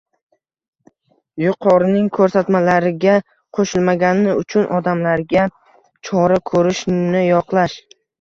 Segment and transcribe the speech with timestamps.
[1.41, 3.13] «yuqorining ko‘rsatmalari»ga
[3.57, 5.45] qo‘shilmagani uchun odamlarga
[6.09, 7.77] «chora ko‘rish»ni yoqlash;